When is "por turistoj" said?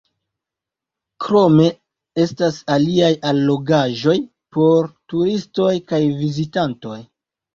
4.57-5.69